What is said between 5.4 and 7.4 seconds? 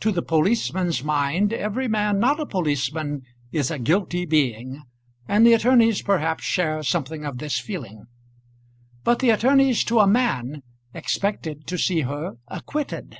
the attorneys perhaps share something of